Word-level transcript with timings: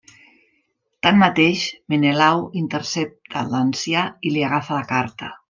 Tanmateix, 1.07 1.65
Menelau 1.95 2.41
intercepta 2.63 3.45
l'ancià 3.53 4.09
i 4.31 4.35
li 4.39 4.45
agafa 4.51 4.81
la 4.83 4.91
carta. 4.97 5.33